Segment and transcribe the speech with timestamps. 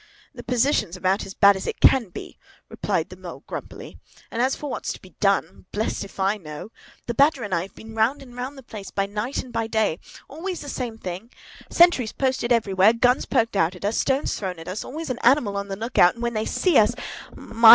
[0.33, 3.99] "The position's about as bad as it can be," replied the Mole grumpily;
[4.31, 6.71] "and as for what's to be done, why, blest if I know!
[7.05, 9.67] The Badger and I have been round and round the place, by night and by
[9.67, 11.29] day; always the same thing.
[11.69, 15.55] Sentries posted everywhere, guns poked out at us, stones thrown at us; always an animal
[15.55, 16.95] on the look out, and when they see us,
[17.35, 17.69] my!